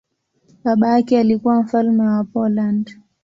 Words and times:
Baba 0.63 0.87
yake 0.89 1.19
alikuwa 1.19 1.63
mfalme 1.63 2.03
wa 2.03 2.23
Poland. 2.23 2.99